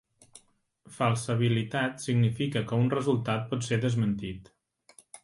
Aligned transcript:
Falsabilitat 0.93 2.01
significa 2.05 2.63
que 2.71 2.79
un 2.85 2.89
resultat 2.97 3.45
pot 3.53 3.67
ser 3.69 3.79
desmentit. 3.85 4.51